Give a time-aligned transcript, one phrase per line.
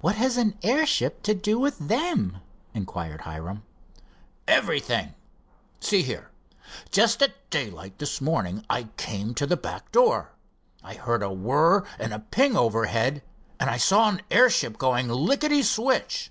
[0.00, 2.38] "What has an airship to do with them?"
[2.72, 3.64] inquired Hiram.
[4.48, 5.12] "Everything.
[5.78, 6.30] See here,
[6.90, 10.30] just at daylight this morning I came to the back door.
[10.82, 13.22] I heard a whir and a ping overhead,
[13.60, 16.30] and I saw an airship going licketty switch.